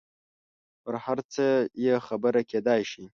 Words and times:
پر 0.83 0.93
هر 1.05 1.19
څه 1.33 1.45
یې 1.85 1.95
خبره 2.07 2.41
کېدای 2.51 2.81
شي. 2.91 3.03